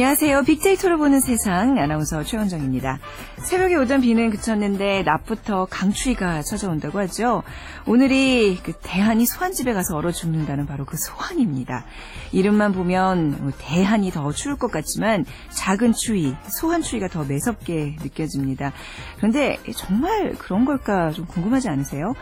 [0.00, 0.44] 안녕하세요.
[0.44, 3.00] 빅데이터로 보는 세상 아나운서 최원정입니다.
[3.50, 7.42] 새벽에 오던 비는 그쳤는데 낮부터 강추위가 찾아온다고 하죠.
[7.84, 11.84] 오늘이 그 대한이 소환집에 가서 얼어 죽는다는 바로 그 소환입니다.
[12.30, 18.72] 이름만 보면 뭐 대한이 더 추울 것 같지만 작은 추위, 소환 추위가 더 매섭게 느껴집니다.
[19.16, 22.14] 그런데 정말 그런 걸까 좀 궁금하지 않으세요?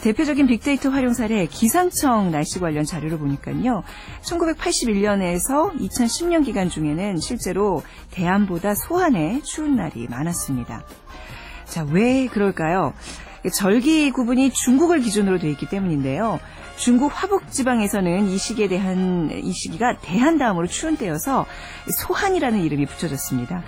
[0.00, 3.82] 대표적인 빅데이터 활용 사례 기상청 날씨 관련 자료를 보니까요.
[4.22, 10.69] 1981년에서 2010년 기간 중에는 실제로 대안보다 소환에 추운 날이 많았습니다.
[11.64, 12.92] 자, 왜 그럴까요?
[13.52, 16.40] 절기 구분이 중국을 기준으로 되어 있기 때문인데요.
[16.80, 21.44] 중국 화북 지방에서는 이 시기에 대한 이 시기가 대한 다음으로 추운 때여서
[21.90, 23.62] 소한이라는 이름이 붙여졌습니다.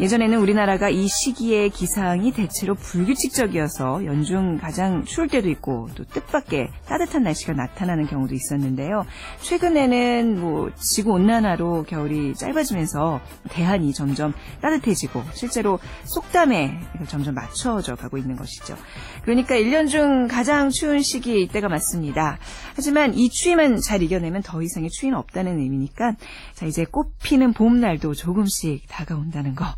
[0.00, 7.24] 예전에는 우리나라가 이 시기의 기상이 대체로 불규칙적이어서 연중 가장 추울 때도 있고 또 뜻밖의 따뜻한
[7.24, 9.06] 날씨가 나타나는 경우도 있었는데요.
[9.40, 18.36] 최근에는 뭐 지구 온난화로 겨울이 짧아지면서 대한이 점점 따뜻해지고 실제로 속담에 점점 맞춰져 가고 있는
[18.36, 18.76] 것이죠.
[19.22, 22.38] 그러니까 1년 중 가장 추운 시기 이때가 맞습니다.
[22.74, 26.14] 하지만 이 추위만 잘 이겨내면 더 이상의 추위는 없다는 의미니까
[26.54, 29.64] 자 이제 꽃피는 봄날도 조금씩 다가온다는 거.
[29.64, 29.76] 자,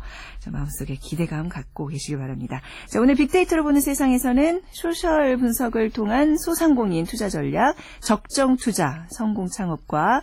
[0.49, 2.61] 마음속에 기대감 갖고 계시기 바랍니다.
[2.87, 10.21] 자, 오늘 빅데이터로 보는 세상에서는 소셜 분석을 통한 소상공인 투자 전략, 적정 투자, 성공 창업과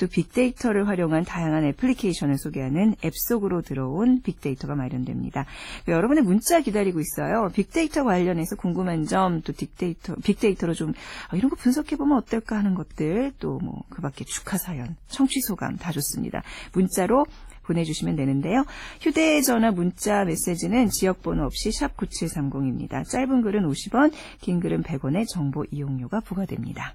[0.00, 5.46] 또 빅데이터를 활용한 다양한 애플리케이션을 소개하는 앱 속으로 들어온 빅데이터가 마련됩니다.
[5.86, 7.50] 여러분의 문자 기다리고 있어요.
[7.54, 10.90] 빅데이터 관련해서 궁금한 점, 또 빅데이터, 빅데이터로 좀
[11.32, 15.76] 어, 이런 거 분석해보면 어떨까 하는 것들, 또 뭐 그 밖에 축하 사연, 청취 소감
[15.76, 16.42] 다 좋습니다.
[16.72, 17.26] 문자로
[17.62, 18.64] 보내주시면 되는데요.
[19.00, 23.08] 휴대전화 문자 메시지는 지역번호 없이 샵 9730입니다.
[23.08, 26.94] 짧은 글은 50원, 긴 글은 100원의 정보 이용료가 부과됩니다.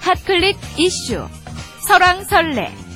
[0.00, 1.26] 핫클릭 이슈
[1.86, 2.87] 설왕설래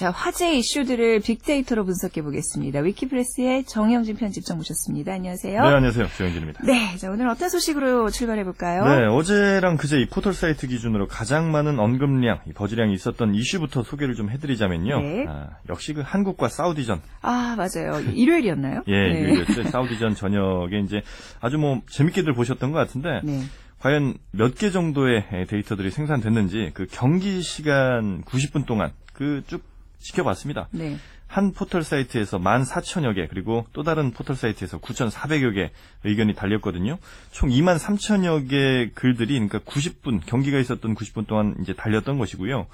[0.00, 2.80] 자, 화제 이슈들을 빅데이터로 분석해 보겠습니다.
[2.80, 5.12] 위키프레스의 정영진 편집장 모셨습니다.
[5.12, 5.60] 안녕하세요.
[5.60, 6.06] 네, 안녕하세요.
[6.16, 6.64] 정영진입니다.
[6.64, 8.82] 네, 자, 오늘 어떤 소식으로 출발해 볼까요?
[8.86, 14.30] 네, 어제랑 그제 이 포털 사이트 기준으로 가장 많은 언급량, 버즈량이 있었던 이슈부터 소개를 좀
[14.30, 15.00] 해드리자면요.
[15.02, 15.26] 네.
[15.28, 17.02] 아, 역시 그 한국과 사우디전.
[17.20, 18.00] 아, 맞아요.
[18.00, 18.84] 일요일이었나요?
[18.86, 19.20] 예, 네.
[19.20, 19.64] 일요일이었죠.
[19.68, 21.02] 사우디전 저녁에 이제
[21.42, 23.20] 아주 뭐 재밌게들 보셨던 것 같은데.
[23.22, 23.40] 네.
[23.80, 29.62] 과연 몇 개 정도의 데이터들이 생산됐는지 그 경기 시간 90분 동안 그 쭉
[30.00, 30.68] 지켜봤습니다.
[30.72, 30.96] 네.
[31.26, 35.70] 한 포털 사이트에서 14,000여 개, 그리고 또 다른 포털 사이트에서 9,400여 개
[36.02, 36.98] 의견이 달렸거든요.
[37.30, 42.66] 총 2만 3천여 개 글들이, 그러니까 90분, 경기가 있었던 90분 동안 이제 달렸던 것이고요.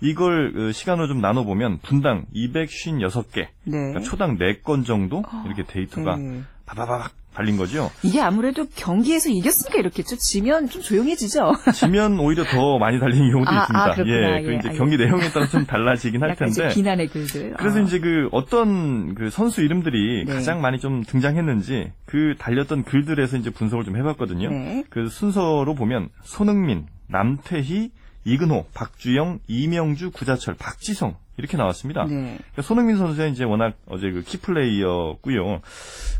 [0.00, 3.48] 이걸 어, 시간으로 좀 나눠 보면 분당 256개, 네.
[3.64, 6.42] 그러니까 초당 4건 정도 이렇게 데이터가 네.
[6.66, 7.90] 바바바박 달린 거죠.
[8.02, 10.16] 이게 아무래도 경기에서 이겼으니까 이렇겠죠.
[10.16, 11.52] 지면 좀 조용해지죠.
[11.74, 13.84] 지면 오히려 더 많이 달리는 경우도 아, 있습니다.
[13.84, 14.38] 아, 그렇구나.
[14.38, 14.72] 예, 그 예, 이제 알겠습니다.
[14.78, 16.68] 경기 내용에 따라 좀 달라지긴 할 텐데.
[16.68, 17.54] 비난의 글들.
[17.58, 17.82] 그래서 아.
[17.82, 20.32] 이제 그 어떤 그 선수 이름들이 네.
[20.32, 24.50] 가장 많이 좀 등장했는지 그 달렸던 글들에서 이제 분석을 좀 해봤거든요.
[24.50, 24.84] 네.
[24.88, 27.90] 그 순서로 보면 손흥민, 남태희,
[28.24, 32.04] 이근호, 박주영, 이명주, 구자철, 박지성 이렇게 나왔습니다.
[32.04, 32.38] 네.
[32.38, 35.60] 그러니까 손흥민 선수가 이제 워낙 어제 그 키플레이였고요.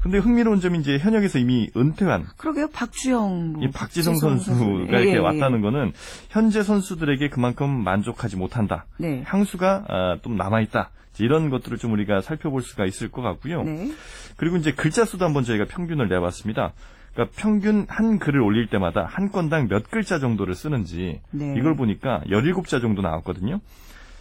[0.04, 2.68] 근데 흥미로운 점이 이제 현역에서 이미 은퇴한 그러게요.
[2.68, 3.54] 박주영.
[3.54, 5.94] 뭐이 박지성 선수가 예, 이렇게 예, 왔다는 거는
[6.28, 8.84] 현재 선수들에게 그만큼 만족하지 못한다.
[8.98, 9.22] 네.
[9.24, 10.90] 향수가 아, 좀 남아 있다.
[11.14, 13.62] 이제 이런 것들을 좀 우리가 살펴볼 수가 있을 것 같고요.
[13.62, 13.92] 네.
[14.36, 16.74] 그리고 이제 글자 수도 한번 저희가 평균을 내봤습니다.
[17.14, 21.54] 그러니까 평균 한 글을 올릴 때마다 한 건당 몇 글자 정도를 쓰는지 네.
[21.56, 23.58] 이걸 보니까 17자 정도 나왔거든요.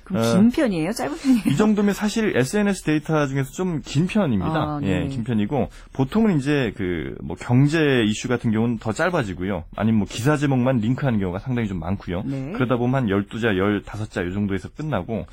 [0.04, 0.92] 그럼 어, 긴 편이에요?
[0.92, 1.44] 짧은 편이에요?
[1.48, 4.54] 이 정도면 사실 SNS 데이터 중에서 좀 긴 편입니다.
[4.54, 5.04] 아, 네.
[5.04, 9.64] 예, 긴 편이고 보통은 이제 그 뭐 경제 이슈 같은 경우는 더 짧아지고요.
[9.76, 12.24] 아니면 뭐 기사 제목만 링크하는 경우가 상당히 좀 많고요.
[12.26, 12.52] 네.
[12.54, 13.54] 그러다 보면 한 12자,
[13.86, 15.26] 15자 이 정도에서 끝나고 네.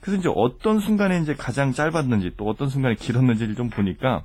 [0.00, 4.22] 그래서 이제 어떤 순간에 이제 가장 짧았는지 또 어떤 순간에 길었는지를 좀 보니까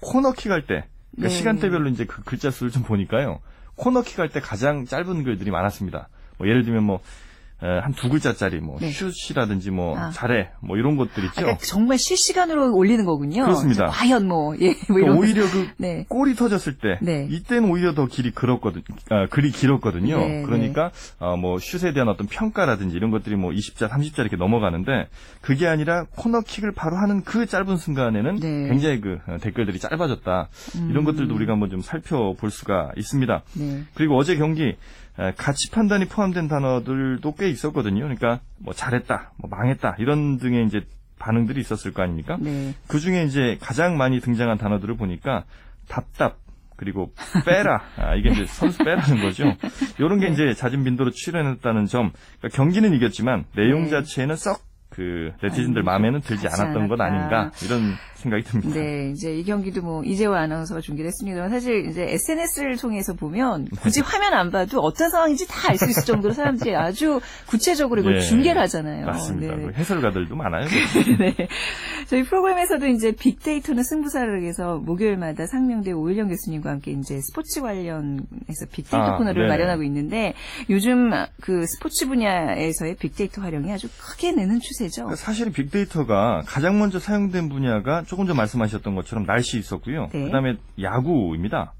[0.00, 1.28] 코너킥 할 때 그러니까 네.
[1.28, 3.40] 시간대별로 이제 그 글자 수를 좀 보니까요.
[3.76, 6.08] 코너킥 할 때 가장 짧은 글들이 많았습니다.
[6.38, 7.00] 뭐 예를 들면 뭐
[7.58, 8.90] 한 두 글자짜리 뭐 네.
[8.90, 10.10] 슛이라든지 뭐 아.
[10.10, 11.34] 잘해 뭐 이런 것들 있죠.
[11.36, 13.44] 그러니까 정말 실시간으로 올리는 거군요.
[13.44, 13.86] 그렇습니다.
[13.86, 15.18] 과연 뭐, 예, 뭐 그러니까 이런.
[15.18, 16.04] 오히려 그 네.
[16.08, 17.26] 골이 터졌을 때 네.
[17.30, 20.18] 이때는 오히려 더 길이 길었거든 아, 글이 길었거든요.
[20.18, 25.08] 네, 그러니까 어, 뭐 슛에 대한 어떤 평가라든지 이런 것들이 뭐 20자, 30자 이렇게 넘어가는데
[25.40, 28.68] 그게 아니라 코너킥을 바로 하는 그 짧은 순간에는 네.
[28.68, 30.48] 굉장히 그 어, 댓글들이 짧아졌다.
[30.90, 33.42] 이런 것들도 우리가 한번 좀 살펴볼 수가 있습니다.
[33.54, 33.82] 네.
[33.94, 34.76] 그리고 어제 경기 에,
[35.36, 38.00] 가치 판단이 포함된 단어들도 꽤 있었거든요.
[38.00, 40.80] 그러니까 뭐 잘했다, 뭐 망했다 이런 등의 이제
[41.18, 42.36] 반응들이 있었을 거 아닙니까?
[42.40, 42.74] 네.
[42.88, 45.44] 그 중에 이제 가장 많이 등장한 단어들을 보니까
[45.88, 46.36] 답답,
[46.76, 47.12] 그리고
[47.46, 47.80] 빼라.
[47.96, 49.44] 아, 이게 이제 선수 빼라는 거죠.
[49.98, 52.12] 이런 게 이제 잦은 빈도로 출연했다는 점.
[52.38, 53.90] 그러니까 경기는 이겼지만 내용 네.
[53.90, 57.04] 자체는 썩그 네티즌들 아니, 마음에는 들지 않았던 것 않았다.
[57.04, 57.94] 아닌가 이런
[58.26, 58.74] 생각이 듭니다.
[58.80, 64.00] 네, 이제 이 경기도 뭐 이재화 아나운서가 중계를 했습니다만 사실 이제 SNS를 통해서 보면 굳이
[64.00, 68.20] 화면 안 봐도 어떤 상황인지 다 알 수 있을 정도로 사람들이 아주 구체적으로 이걸 네.
[68.20, 69.04] 중계를 하잖아요.
[69.06, 69.56] 맞습니다.
[69.56, 69.66] 네.
[69.66, 70.66] 그 해설가들도 많아요.
[71.20, 71.48] 네.
[72.08, 78.96] 저희 프로그램에서도 이제 빅데이터는 승부사를 해서 목요일마다 상명대 오일영 교수님과 함께 이제 스포츠 관련해서 빅데이터
[78.96, 79.48] 아, 코너를 네네.
[79.48, 80.34] 마련하고 있는데
[80.70, 85.14] 요즘 그 스포츠 분야에서의 빅데이터 활용이 아주 크게 느는 추세죠.
[85.16, 90.08] 사실 빅데이터가 가장 먼저 사용된 분야가 조금 전 말씀하셨던 것처럼 날씨 있었고요.
[90.10, 90.24] 네.
[90.24, 91.74] 그다음에 야구입니다.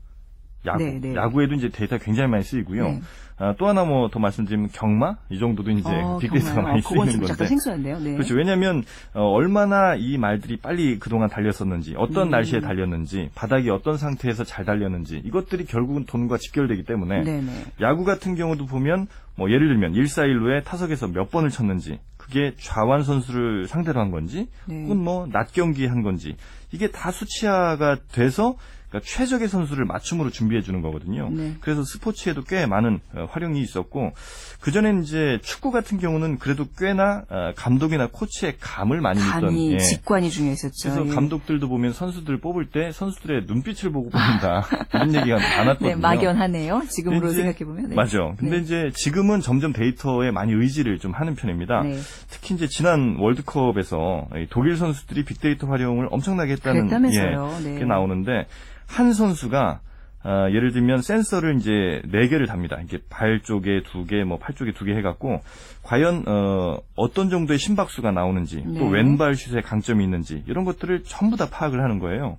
[0.67, 0.85] 야구.
[0.85, 1.15] 네, 네.
[1.15, 2.85] 야구에도 이제 데이터 가 굉장히 많이 쓰이고요.
[2.89, 3.01] 네.
[3.39, 6.61] 아, 또 하나 뭐 더 말씀드리면 경마 이 정도도 이제 어, 빅데이터가?
[6.61, 7.47] 많이 어, 그건 쓰이는 좀 약간 건데.
[7.47, 7.99] 생소한데요.
[8.01, 8.13] 네.
[8.15, 8.35] 그렇죠.
[8.35, 8.83] 왜냐하면
[9.15, 12.31] 어, 얼마나 이 말들이 빨리 그동안 달렸었는지, 어떤 음.
[12.33, 17.53] 날씨에 달렸는지, 바닥이 어떤 상태에서 잘 달렸는지 이것들이 결국은 돈과 직결되기 때문에 네네.
[17.81, 19.07] 야구 같은 경우도 보면
[19.37, 24.83] 뭐 예를 들면 1사일루에 타석에서 몇 번을 쳤는지 그게 좌완 선수를 상대로 한 건지 네.
[24.83, 26.37] 혹은 뭐 낮 경기 한 건지
[26.73, 28.57] 이게 다 수치화가 돼서
[28.97, 31.29] 그러니까 최적의 선수를 맞춤으로 준비해 주는 거거든요.
[31.31, 31.55] 네.
[31.61, 34.13] 그래서 스포츠에도 꽤 많은 어, 활용이 있었고
[34.61, 39.79] 그 전에 이제 축구 같은 경우는 그래도 꽤나 어, 감독이나 코치의 감을 많이 믿던 예.
[39.79, 40.91] 직관이 중요했었죠.
[40.91, 41.15] 그래서 예.
[41.15, 45.89] 감독들도 보면 선수들 뽑을 때 선수들의 눈빛을 보고 뽑는다 이런 얘기가 많았거든요.
[45.89, 46.83] 네, 막연하네요.
[46.89, 47.91] 지금으로 생각해 보면.
[47.91, 47.95] 네.
[47.95, 48.19] 맞아.
[48.39, 48.63] 근데 네.
[48.63, 51.83] 이제 지금은 점점 데이터에 많이 의지를 좀 하는 편입니다.
[51.83, 51.99] 네.
[52.31, 57.57] 특히 이제 지난 월드컵에서 이 독일 선수들이 빅데이터 활용을 엄청나게 했다는 그랬다면서요.
[57.61, 57.79] 예, 네.
[57.79, 58.47] 게 나오는데
[58.87, 59.81] 한 선수가
[60.29, 62.79] 아, 예를 들면 센서를 이제 네 개를 답니다.
[62.83, 65.41] 이게 발 쪽에 두 개, 뭐 팔 쪽에 두 개 해갖고
[65.85, 68.79] 과연 어, 어떤 정도의 심박수가 나오는지 네.
[68.79, 72.39] 또 왼발 슛에 강점이 있는지 이런 것들을 전부 다 파악을 하는 거예요.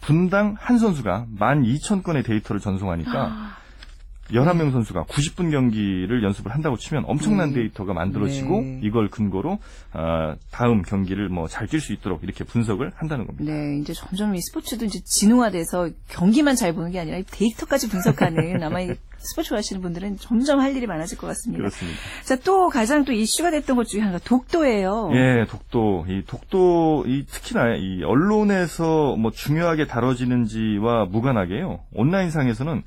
[0.00, 3.10] 분당 한 선수가 12,000건의 데이터를 전송하니까
[4.30, 4.32] 아.
[4.32, 7.56] 11명 선수가 90분 경기를 연습을 한다고 치면 엄청난 네.
[7.60, 8.80] 데이터가 만들어지고 네.
[8.82, 9.58] 이걸 근거로
[9.92, 13.52] 아, 다음 경기를 뭐 잘 뛸 수 있도록 이렇게 분석을 한다는 겁니다.
[13.52, 18.62] 네, 이제 점점 이 스포츠도 이제 진화돼서 경기만 잘 보는 게 아니라 이 데이터까지 분석하는
[18.64, 21.58] 아마 이 스포츠 하시는 분들은 점점 할 일이 많아질 것 같습니다.
[21.58, 21.98] 그렇습니다.
[22.24, 25.10] 자, 또 가장 또 이슈가 됐던 것 중에 하나가 독도예요.
[25.14, 31.80] 예, 독도, 이 독도, 이 특히나 이 언론에서 뭐 중요하게 다뤄지는지와 무관하게요.
[31.94, 32.82] 온라인상에서는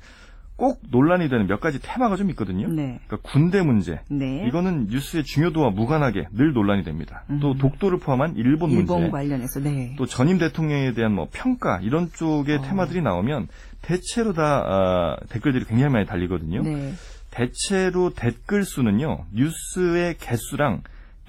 [0.62, 2.68] 꼭 논란이 되는 몇 가지 테마가 좀 있거든요.
[2.68, 3.00] 네.
[3.08, 3.98] 그러니까 군대 문제.
[4.08, 4.46] 네.
[4.46, 7.24] 이거는 뉴스의 중요도와 무관하게 늘 논란이 됩니다.
[7.40, 7.58] 또 음.
[7.58, 9.10] 독도를 포함한 일본, 일본 문제.
[9.10, 9.96] 관련해서 네.
[9.98, 12.62] 또 전임 대통령에 대한 뭐 평가 이런 쪽의 어.
[12.62, 13.48] 테마들이 나오면
[13.80, 16.62] 대체로 다 아, 댓글들이 굉장히 많이 달리거든요.
[16.62, 16.92] 네.
[17.32, 20.82] 대체로 댓글 수는요 뉴스의 개수랑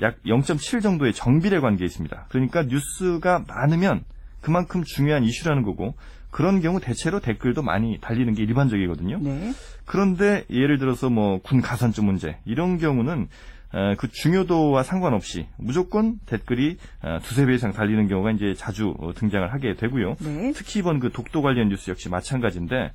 [0.03, 2.27] 약 0.7 정도의 정비례 관계에 있습니다.
[2.29, 4.03] 그러니까 뉴스가 많으면
[4.41, 5.95] 그만큼 중요한 이슈라는 거고
[6.33, 9.19] 그런 경우 대체로 댓글도 많이 달리는 게 일반적이거든요.
[9.21, 9.53] 네.
[9.85, 13.27] 그런데 예를 들어서 뭐 군 가산점 문제 이런 경우는
[13.75, 19.13] 어, 그 중요도와 상관없이 무조건 댓글이 어, 두세 배 이상 달리는 경우가 이제 자주 어,
[19.13, 20.15] 등장을 하게 되고요.
[20.19, 20.53] 네.
[20.55, 22.91] 특히 이번 그 독도 관련 뉴스 역시 마찬가지인데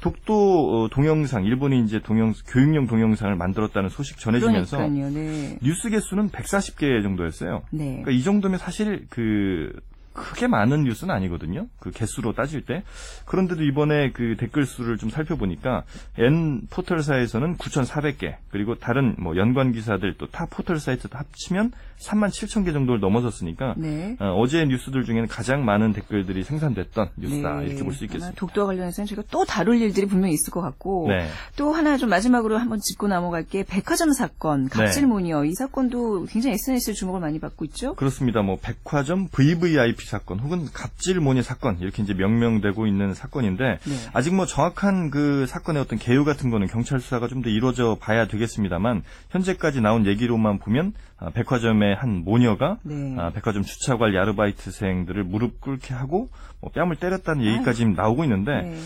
[0.00, 5.10] 독도 어, 동영상 일본이 이제 동영 교육용 동영상을 만들었다는 소식 전해지면서 그러니까요.
[5.10, 5.58] 네.
[5.62, 7.62] 뉴스 개수는 140개 정도였어요.
[7.70, 7.84] 네.
[7.84, 9.72] 그러니까 이 정도면 사실 그
[10.12, 11.66] 크게 많은 뉴스는 아니거든요.
[11.78, 12.82] 그 개수로 따질 때.
[13.26, 15.84] 그런데도 이번에 그 댓글 수를 좀 살펴보니까
[16.18, 22.28] N 포털사에서는 9,400개, 그리고 다른 뭐 연관 기사들 또 타 포털 사이트 다 합치면 3만
[22.28, 24.16] 7천 개 정도를 넘어섰으니까 네.
[24.20, 28.04] 어, 제 뉴스들 중에는 가장 많은 댓글들이 생산됐던 뉴스다 이렇게 볼수 네.
[28.06, 28.32] 있겠습니다.
[28.38, 31.26] 독도와 관련해서는 저희가 또 다룰 일들이 분명히 있을 것 같고 네.
[31.56, 34.68] 또 하나 좀 마지막으로 한번 짚고 넘어갈 게 백화점 사건, 네.
[34.70, 35.44] 갑질몬이요.
[35.44, 37.94] 이 사건도 굉장히 SNS 주목을 많이 받고 있죠.
[37.94, 38.40] 그렇습니다.
[38.42, 43.94] 뭐 백화점 VVIP 사건 혹은 갑질 모녀 사건 이렇게 이제 명명되고 있는 사건인데 네.
[44.12, 48.26] 아직 뭐 정확한 그 사건의 어떤 개요 같은 거는 경찰 수사가 좀 더 이루어져 봐야
[48.26, 53.14] 되겠습니다만 현재까지 나온 얘기로만 보면 아, 백화점의 한 모녀가 네.
[53.18, 56.28] 아, 백화점 주차 관리 아르바이트생들을 무릎 꿇게 하고
[56.60, 58.76] 뭐 뺨을 때렸다는 얘기까지 지금 나오고 있는데 네.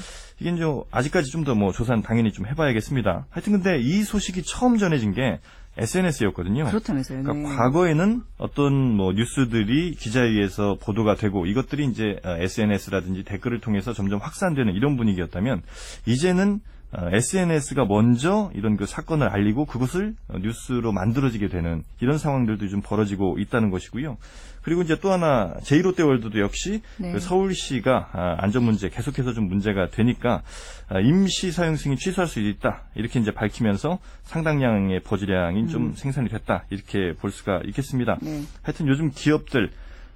[0.40, 3.26] 이게 이제 아직까지 좀 더 뭐 조사는 당연히 좀 해봐야겠습니다.
[3.30, 5.38] 하여튼 근데 이 소식이 처음 전해진 게
[5.76, 6.66] SNS였거든요.
[6.66, 7.18] 그렇다면서요.
[7.18, 7.24] 네.
[7.24, 14.20] 그러니까 과거에는 어떤 뭐 뉴스들이 기자에 의해서 보도가 되고 이것들이 이제 SNS라든지 댓글을 통해서 점점
[14.20, 15.62] 확산되는 이런 분위기였다면
[16.06, 16.60] 이제는
[16.96, 23.38] SNS가 먼저 이런 그 사건을 알리고 그것을 어, 뉴스로 만들어지게 되는 이런 상황들도 좀 벌어지고
[23.38, 24.16] 있다는 것이고요.
[24.64, 27.12] 그리고 이제 또 하나 제2롯데월드도 역시 네.
[27.12, 30.42] 그 서울시가 아, 안전 문제 계속해서 좀 문제가 되니까
[30.88, 36.64] 아, 임시 사용 승인 취소할 수 있다 이렇게 이제 밝히면서 상당량의 버즈량이 좀 생산이 됐다
[36.70, 38.16] 이렇게 볼 수가 있겠습니다.
[38.22, 38.42] 네.
[38.62, 39.70] 하여튼 요즘 기업들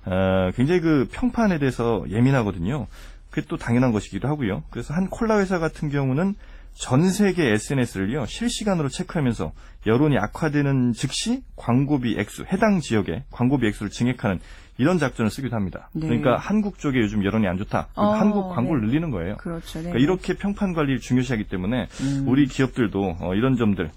[0.07, 2.87] 어, 굉장히 그 평판에 대해서 예민하거든요.
[3.29, 4.63] 그게 또 당연한 것이기도 하고요.
[4.71, 6.35] 그래서 한 콜라 회사 같은 경우는
[6.75, 9.53] 전 세계 SNS를요 실시간으로 체크하면서
[9.87, 14.41] 여론이 악화되는 즉시 광고비 액수 해당 지역의 광고비 액수를 증액하는
[14.79, 15.91] 이런 작전을 쓰기도 합니다.
[15.93, 16.07] 네.
[16.07, 17.89] 그러니까 한국 쪽에 요즘 여론이 안 좋다.
[17.97, 18.87] 어, 한국 광고를 네.
[18.87, 19.37] 늘리는 거예요.
[19.39, 19.81] 그렇죠.
[19.81, 19.91] 네.
[19.91, 22.25] 그러니까 이렇게 평판 관리를 중요시하기 때문에 음.
[22.29, 23.91] 우리 기업들도 어, 이런 점들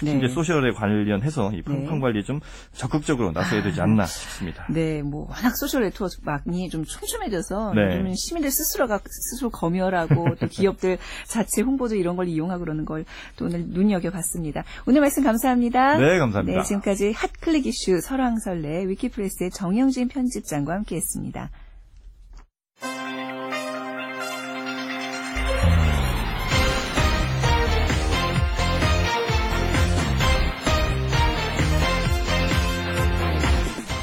[0.00, 0.18] 특히 네.
[0.18, 2.00] 이제 소셜에 관련해서 이 평판 네.
[2.00, 2.40] 관리에 좀
[2.72, 4.66] 적극적으로 나서야 되지 않나 싶습니다.
[4.70, 7.82] 네, 뭐 워낙 social network 많이 좀 촘촘해져서 네.
[7.96, 13.04] 요즘은 시민들 스스로가 스스로 검열하고 또 기업들 자체 홍보도 이런 걸 이용하고 그러는 걸
[13.36, 14.64] 또 오늘 눈여겨봤습니다.
[14.86, 15.96] 오늘 말씀 감사합니다.
[15.98, 16.60] 네, 감사합니다.
[16.60, 21.50] 네, 지금까지 핫클릭 이슈 설왕설래 위키프레스의 정영진 편집장과 함께했습니다.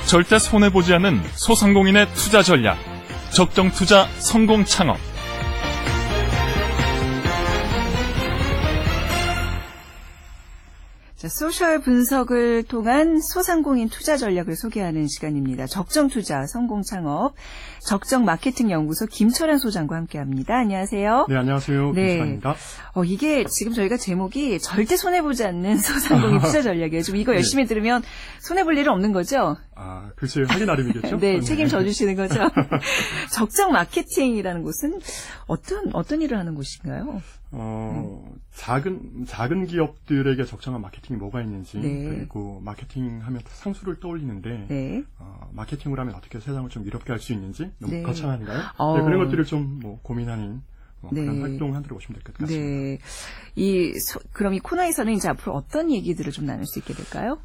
[0.07, 2.77] 절대 손해보지 않는 소상공인의 투자 전략.
[3.29, 4.95] 적정 투자 성공 창업.
[11.17, 15.65] 자, social 분석을 통한 소상공인 투자 전략을 소개하는 시간입니다.
[15.65, 17.33] 적정 투자, 성공 창업,
[17.79, 20.57] 적정 마케팅 연구소 김철환 소장과 함께 합니다.
[20.59, 21.25] 안녕하세요.
[21.27, 21.91] 네, 안녕하세요.
[21.93, 22.07] 네.
[22.07, 22.55] 김철환입니다.
[22.93, 27.01] 어, 이게 지금 저희가 제목이 절대 손해보지 않는 소상공인 투자 전략이에요.
[27.03, 28.03] 좀 이거 열심히 들으면
[28.39, 29.57] 손해볼 일은 없는 거죠?
[29.79, 30.45] 아, 글쎄요.
[30.49, 31.17] 하기 나름이겠죠?
[31.19, 32.39] 네, 책임져 주시는 거죠?
[33.31, 34.99] 적정 마케팅이라는 곳은
[35.45, 37.21] 어떤, 어떤 일을 하는 곳인가요?
[37.51, 42.09] 어, 작은, 작은 기업들에게 적정한 마케팅이 뭐가 있는지, 네.
[42.09, 45.03] 그리고 마케팅 하면 상수를 떠올리는데, 네.
[45.19, 48.01] 어, 마케팅을 하면 어떻게 세상을 좀 이롭게 할 수 있는지, 너무 네.
[48.03, 48.59] 거창한가요?
[48.77, 48.97] 어.
[48.97, 50.61] 네, 그런 것들을 좀 뭐 고민하는
[51.03, 51.21] 어, 네.
[51.21, 52.65] 그런 활동을 하도록 보시면 될 것 같습니다.
[52.65, 52.97] 네.
[53.55, 57.37] 이, 소- 그럼 이 코너에서는 이제 앞으로 어떤 얘기들을 좀 나눌 수 있게 될까요?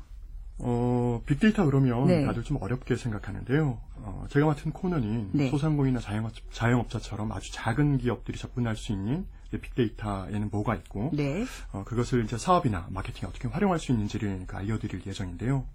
[0.64, 2.24] 어, 빅데이터 그러면 네.
[2.24, 3.78] 다들 좀 어렵게 생각하는데요.
[3.96, 5.50] 어, 제가 맡은 코너는 네.
[5.50, 11.44] 소상공인이나 자영업, 자영업자처럼 아주 작은 기업들이 접근할 수 있는 빅데이터에는 뭐가 있고, 네.
[11.72, 15.66] 어, 그것을 이제 사업이나 마케팅에 어떻게 활용할 수 있는지를 그 알려드릴 예정인데요.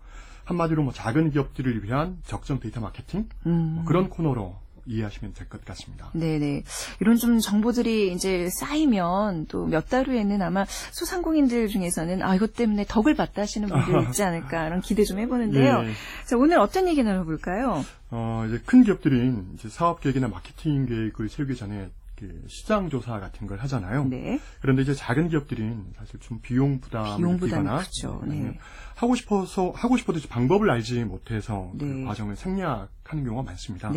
[0.45, 3.73] 한마디로 뭐 작은 기업들을 위한 적정 데이터 마케팅 음.
[3.75, 4.55] 뭐 그런 코너로
[4.87, 6.09] 이해하시면 될 것 같습니다.
[6.13, 6.63] 네네.
[6.99, 12.85] 이런 좀 정보들이 이제 쌓이면 또 몇 달 후에는 아마 소상공인들 중에서는 아, 이것 때문에
[12.87, 15.83] 덕을 봤다 하시는 분들 있지 않을까 이런 기대 좀 해보는데요.
[15.85, 15.91] 예.
[16.25, 17.85] 자, 오늘 어떤 얘기 나눠볼까요?
[18.11, 23.45] 어, 이제 큰 기업들은 이제 사업 계획이나 마케팅 계획을 세우기 전에 그 시장 조사 같은
[23.45, 24.05] 걸 하잖아요.
[24.05, 24.39] 네.
[24.59, 27.37] 그런데 이제 작은 기업들은 사실 좀 비용 부담을
[27.83, 28.21] 크죠.
[28.23, 28.59] 아니면 네.
[28.95, 32.03] 하고 싶어서 하고 싶어도 방법을 알지 못해서 그 네.
[32.05, 33.91] 과정을 생략하는 경우가 많습니다.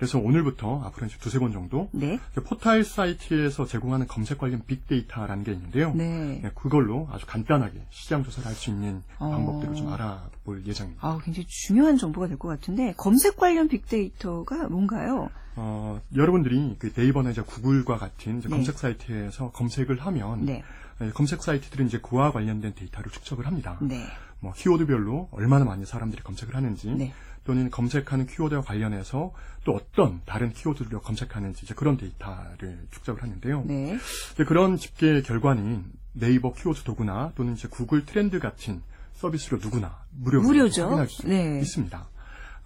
[0.00, 0.06] 네.
[0.06, 2.18] 그래서 오늘부터 앞으로 이제 두세 번 정도 네.
[2.34, 5.92] 그 포털 사이트에서 제공하는 검색 관련 빅데이터라는 게 있는데요.
[5.94, 6.40] 네.
[6.42, 9.30] 네, 그걸로 아주 간단하게 시장 조사를 할 수 있는 어.
[9.30, 11.06] 방법들을 좀 알아볼 예정입니다.
[11.06, 15.28] 아, 굉장히 중요한 정보가 될 것 같은데 검색 관련 빅데이터가 뭔가요?
[15.56, 18.54] 어, 여러분들이 그 네이버나 이제 구글과 같은 이제 네.
[18.56, 20.62] 검색 사이트에서 검색을 하면 네.
[20.98, 23.78] 네, 검색 사이트들은 이제 그와 관련된 데이터를 축적을 합니다.
[23.82, 24.04] 네.
[24.40, 27.12] 뭐 키워드별로 얼마나 많이 사람들이 검색을 하는지 네.
[27.44, 29.32] 또는 검색하는 키워드와 관련해서
[29.64, 33.64] 또 어떤 다른 키워드를 검색하는지 이제 그런 데이터를 축적을 하는데요.
[33.66, 33.98] 네.
[34.46, 38.82] 그런 집계 결과는 네이버 키워드 도구나 또는 이제 구글 트렌드 같은
[39.14, 40.84] 서비스로 누구나 무료로 무료죠.
[40.84, 41.60] 확인할 수 네.
[41.60, 42.08] 있습니다.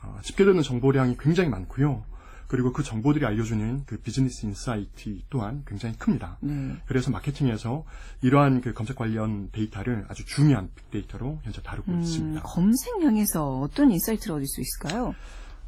[0.03, 2.05] 어, 집계되는 정보량이 굉장히 많고요.
[2.47, 6.39] 그리고 그 정보들이 알려주는 그 비즈니스 insight 또한 굉장히 큽니다.
[6.41, 6.77] 네.
[6.87, 7.85] 그래서 마케팅에서
[8.23, 12.43] 이러한 그 검색 관련 데이터를 아주 중요한 빅데이터로 현재 다루고 음, 있습니다.
[12.43, 15.15] 검색량에서 어떤 insight를 얻을 수 있을까요?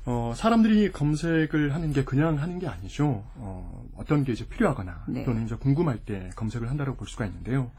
[0.09, 3.25] 어, 사람들이 검색을 하는 게 그냥 하는 게 아니죠.
[3.35, 5.25] 어, 어떤 게 이제 필요하거나 네.
[5.25, 7.73] 또는 이제 궁금할 때 검색을 한다고 볼 수가 있는데요.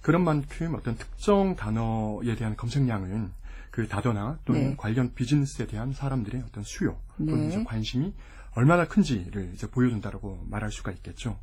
[0.00, 3.30] 그런 만큼 어떤 특정 단어에 대한 검색량은
[3.70, 4.76] 그 단어나 또는 네.
[4.78, 7.48] 관련 비즈니스에 대한 사람들의 어떤 수요 또는 네.
[7.48, 8.14] 이제 관심이
[8.54, 11.38] 얼마나 큰지를 이제 보여준다라고 말할 수가 있겠죠.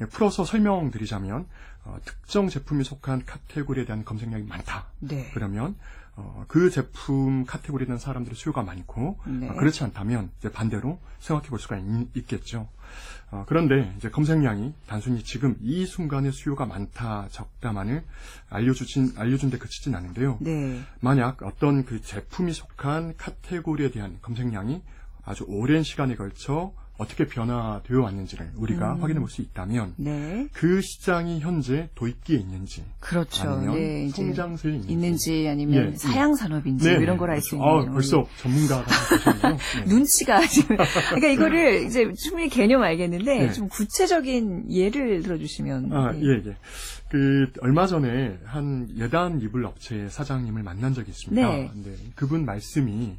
[0.00, 1.46] 예, 풀어서 설명드리자면
[1.84, 4.86] 어, 특정 제품이 속한 카테고리에 대한 검색량이 많다.
[5.00, 5.30] 네.
[5.32, 5.76] 그러면
[6.16, 9.48] 어, 그 제품 카테고리에 대한 사람들의 수요가 많고 네.
[9.48, 12.68] 어, 그렇지 않다면 이제 반대로 생각해 볼 수가 있, 겠죠
[13.46, 18.02] 그런데 이제 검색량이 단순히 지금 이 순간의 수요가 많다 적다만을
[18.48, 20.38] 알려주진 알려준 데 그치진 않은데요.
[20.40, 20.80] 네.
[20.98, 24.82] 만약 어떤 그 제품이 속한 카테고리에 대한 검색량이
[25.24, 29.00] 아주 오랜 시간에 걸쳐 어떻게 변화되어 왔는지를 우리가 음.
[29.02, 30.48] 확인해 볼 수 있다면 네.
[30.52, 33.48] 그 시장이 현재 도입기에 있는지 그렇죠.
[33.48, 37.54] 아니면 네, 성장세에 있는지, 있는지 아니면 예, 사양 산업인지 네, 뭐 이런 걸 알 수.
[37.54, 38.84] 있는 아, 벌써 전문가가.
[39.78, 39.84] 네.
[39.86, 43.52] 눈치가 지금 그러니까 이거를 이제 충분히 개념 알겠는데 네.
[43.52, 46.20] 좀 구체적인 예를 들어주시면 아, 네.
[46.22, 46.56] 예, 예.
[47.08, 51.48] 그, 얼마 전에 한 예단 이불 업체 사장님을 만난 적이 있습니다.
[51.48, 51.70] 네.
[51.72, 53.16] 근데 그분 말씀이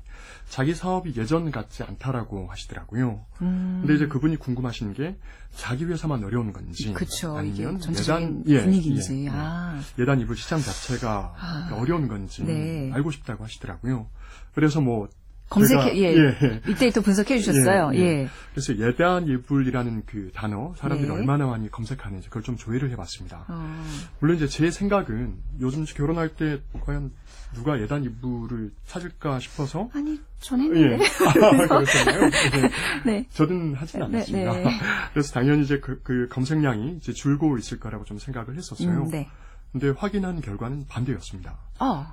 [0.51, 3.25] 자기 사업이 예전 같지 않다라고 하시더라고요.
[3.41, 5.15] 음, 근데 이제 그분이 궁금하신 게
[5.55, 7.38] 자기 회사만 어려운 건지 그쵸.
[7.38, 9.13] 아니면 전체적인 예단- 예, 분위기인지.
[9.22, 9.29] 예, 예.
[9.31, 9.79] 아.
[9.98, 11.70] 예단 이불 시장 자체가 아.
[11.75, 12.91] 어려운 건지 네.
[12.93, 14.08] 알고 싶다고 하시더라고요.
[14.53, 15.08] 그래서 뭐
[15.51, 16.15] 검색해, 제가- 예.
[16.15, 16.62] 예.
[16.62, 17.91] 빅데이터 분석해 주셨어요.
[17.93, 18.03] 예, 예.
[18.24, 18.29] 예.
[18.53, 21.13] 그래서 예단 이불이라는 그 단어 사람들이 네.
[21.13, 23.46] 얼마나 많이 검색하는지 그걸 좀 조회를 해봤습니다.
[23.50, 23.84] 어,
[24.20, 27.12] 물론 이제 제 생각은 요즘 결혼할 때 과연
[27.53, 30.84] 누가 예단 이불을 찾을까 싶어서 아니, 전 예.
[30.84, 31.03] 했는데.
[31.27, 32.29] 아, 그렇잖아요.
[32.29, 32.70] 네.
[33.05, 33.25] 네.
[33.31, 34.53] 저는 하진 네, 않았습니다.
[34.53, 34.63] 네.
[35.13, 38.89] 그래서 당연히 이제 그, 그 검색량이 이제 줄고 있을 거라고 좀 생각을 했었어요.
[39.03, 39.27] 음, 네.
[39.74, 41.58] 근데 확인한 결과는 반대였습니다.
[41.79, 42.05] 어,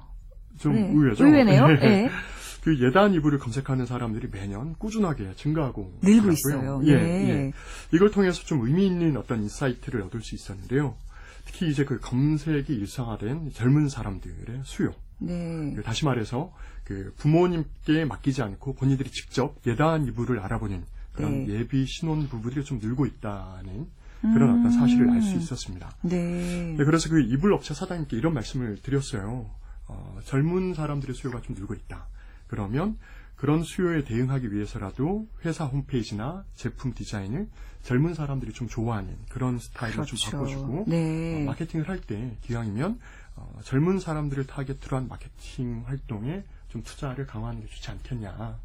[0.59, 0.89] 좀 네.
[0.93, 1.27] 의외죠.
[1.27, 1.67] 의외네요.
[1.83, 1.87] 예.
[1.87, 2.11] 예.
[2.63, 6.33] 그 예단 이불을 검색하는 사람들이 매년 꾸준하게 증가하고 늘고.
[6.33, 6.81] 있어요.
[6.85, 7.29] 예, 네.
[7.31, 7.53] 예.
[7.93, 10.95] 이걸 통해서 좀 의미 있는 어떤 insight를 얻을 수 있었는데요.
[11.47, 14.93] 특히 이제 그 검색이 일상화된 젊은 사람들의 수요.
[15.19, 15.73] 네.
[15.77, 16.53] 그 다시 말해서
[16.85, 21.55] 그 부모님께 맡기지 않고 본인들이 직접 예단 이불을 알아보는 그런 네.
[21.55, 23.87] 예비 신혼 부부들이 좀 늘고 있다는
[24.21, 25.93] 그런 어떤 사실을 알 수 있었습니다.
[26.03, 26.75] 네.
[26.77, 29.49] 네, 그래서 그 이불 업체 사장님께 이런 말씀을 드렸어요.
[29.89, 32.07] 어, 젊은 사람들의 수요가 좀 늘고 있다.
[32.47, 32.99] 그러면
[33.37, 37.49] 그런 수요에 대응하기 위해서라도 회사 홈페이지나 제품 디자인을
[37.83, 41.43] 젊은 사람들이 좀 좋아하는 그런 스타일로 좀 바꿔주고 네.
[41.43, 42.99] 어, 마케팅을 할 때 기왕이면
[43.37, 48.59] 어, 젊은 사람들을 타겟으로 한 마케팅 활동에 좀 투자를 강화하는 게 좋지 않겠냐.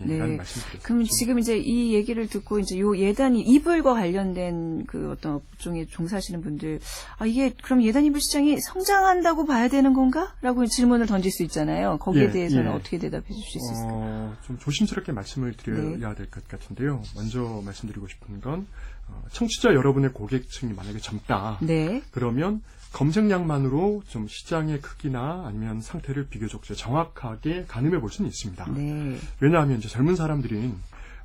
[0.00, 0.38] 예, 네.
[0.82, 6.40] 그럼 지금 이제 이 얘기를 듣고 이제 요 예단이 이불과 관련된 그 어떤 업종에 종사하시는
[6.40, 6.80] 분들
[7.18, 11.98] 아 이게 그럼 예단 이불 시장이 성장한다고 봐야 되는 건가?라고 질문을 던질 수 있잖아요.
[11.98, 12.74] 거기에 예, 대해서는 예.
[12.74, 13.94] 어떻게 대답해 주실 수 있을까요?
[13.94, 16.14] 어, 좀 조심스럽게 말씀을 드려야 네.
[16.14, 17.02] 될것 같은데요.
[17.14, 18.66] 먼저 말씀드리고 싶은 건
[19.08, 21.58] 어, 청취자 여러분의 고객층이 만약에 젊다.
[21.62, 22.02] 네.
[22.10, 28.66] 그러면 검색량만으로 좀 시장의 크기나 아니면 상태를 비교적 정확하게 가늠해 볼 수는 있습니다.
[28.72, 29.18] 네.
[29.40, 30.74] 왜냐하면 이제 젊은 사람들은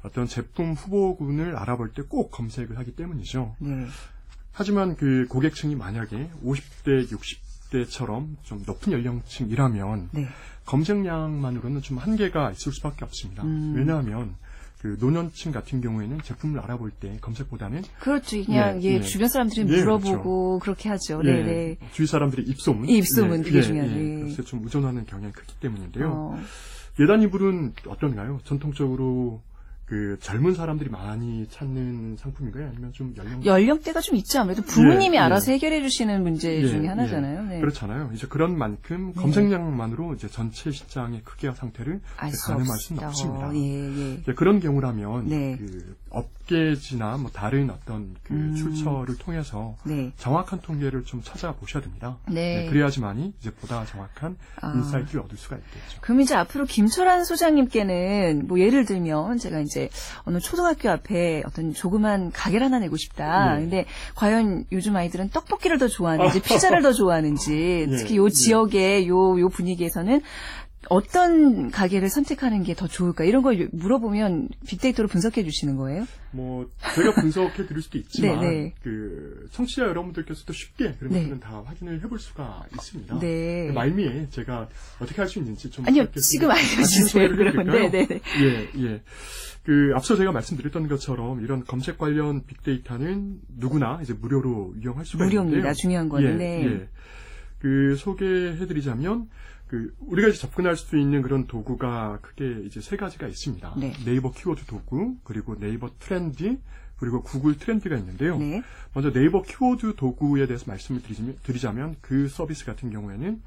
[0.03, 3.55] 어떤 제품 후보군을 알아볼 때 꼭 검색을 하기 때문이죠.
[3.59, 3.87] 네.
[4.51, 10.27] 하지만 그 고객층이 만약에 50대, 60대처럼 좀 높은 연령층이라면 네.
[10.65, 13.43] 검색량만으로는 좀 한계가 있을 수밖에 없습니다.
[13.43, 13.73] 음.
[13.75, 14.35] 왜냐하면
[14.83, 18.43] 그 노년층 같은 경우에는 제품을 알아볼 때 검색보다는 그렇죠.
[18.43, 19.01] 그냥 예, 예, 예.
[19.01, 21.21] 주변 사람들이 예, 물어보고 그렇게 하죠.
[21.23, 21.77] 예, 네, 네.
[21.93, 23.95] 주위 사람들의 입소문, 이 입소문, 예, 그게 예, 중요하죠.
[23.95, 24.19] 예, 예.
[24.19, 26.11] 그래서 좀 의존하는 경향이 크기 때문인데요.
[26.11, 26.37] 어,
[26.99, 28.41] 예단 이불은 어떤가요?
[28.43, 29.41] 전통적으로
[29.93, 32.67] 그 젊은 사람들이 많이 찾는 상품인가요?
[32.67, 34.39] 아니면 좀 연령 연령대가 좀 있죠.
[34.39, 35.55] 아무래도 부모님이 예, 알아서 예.
[35.55, 36.87] 해결해 주시는 문제 예, 중에 예.
[36.87, 37.43] 하나잖아요.
[37.43, 37.59] 네.
[37.59, 38.09] 그렇잖아요.
[38.15, 43.03] 이제 그런 만큼 검색량만으로 이제 전체 시장의 크기와 상태를 가늠할 수는.
[43.03, 43.53] 없습니다.
[43.53, 44.13] 예, 예.
[44.15, 45.57] 이제 그런 경우라면 네.
[45.57, 48.55] 그 업계지나 뭐 다른 어떤 그 음.
[48.55, 50.11] 출처를 통해서 네.
[50.17, 52.17] 정확한 통계를 좀 찾아보셔야 됩니다.
[52.27, 52.67] 네.
[52.69, 54.73] 그래야지만이 이제 보다 정확한 아.
[54.75, 56.01] insight를 얻을 수가 있겠죠.
[56.01, 59.89] 그럼 이제 앞으로 김철환 소장님께는 뭐 예를 들면 제가 이제
[60.23, 63.55] 어느 초등학교 앞에 어떤 조그만 가게를 하나 내고 싶다.
[63.55, 63.61] 예.
[63.61, 68.29] 근데 과연 요즘 아이들은 떡볶이를 더 좋아하는지 피자를 더 좋아하는지 예, 특히 요 예.
[68.29, 70.21] 지역의 요, 요 분위기에서는
[70.89, 73.23] 어떤 가게를 선택하는 게 더 좋을까?
[73.23, 76.05] 이런 걸 물어보면 빅데이터로 분석해 주시는 거예요?
[76.31, 78.73] 뭐 제가 분석해 드릴 수도 있지만 네, 네.
[78.83, 81.19] 그 청취자 여러분들께서도 쉽게 그런 네.
[81.21, 83.19] 것들은 다 확인을 해볼 수가 있습니다.
[83.19, 83.71] 네.
[83.71, 84.67] 말미에 제가
[84.99, 87.29] 어떻게 할 수 있는지 좀 아니요, 지금 좀 알려주세요.
[87.29, 87.69] 그러면.
[87.69, 87.91] 해드릴까요?
[87.91, 89.01] 네, 네, 예, 예.
[89.63, 95.57] 그 앞서 제가 말씀드렸던 것처럼 이런 검색 관련 빅데이터는 누구나 이제 무료로 이용할 수가 무료입니다.
[95.57, 95.73] 있는데요.
[95.73, 96.29] 중요한 거는.
[96.33, 96.65] 예, 네.
[96.65, 96.87] 예.
[97.59, 99.29] 그 소개해드리자면
[99.67, 103.75] 그 우리가 이제 접근할 수 있는 그런 도구가 크게 이제 세 가지가 있습니다.
[103.77, 103.93] 네.
[104.05, 106.57] 이버 키워드 도구 그리고 네이버 트렌드
[106.97, 108.37] 그리고 구글 트렌드가 있는데요.
[108.37, 108.61] 네.
[108.93, 113.41] 먼저 네이버 키워드 도구에 대해서 말씀을 드리자면, 드리자면 그 서비스 같은 경우에는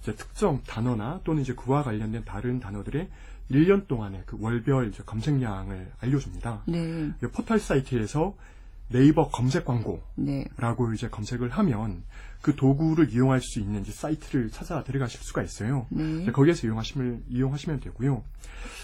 [0.00, 3.08] 이제 특정 단어나 또는 이제 그와 관련된 다른 단어들의
[3.50, 6.62] 1년 동안의 그 월별 이제 검색량을 알려줍니다.
[6.66, 7.10] 네.
[7.22, 8.34] 이 포털 사이트에서
[8.88, 10.44] 네이버 검색 광고 네.
[10.56, 12.02] 라고 이제 검색을 하면
[12.42, 15.86] 그 도구를 이용할 수 있는 이제 사이트를 찾아 들어가실 수가 있어요.
[15.90, 16.30] 네.
[16.32, 18.22] 거기에서 이용하시면, 이용하시면 되고요.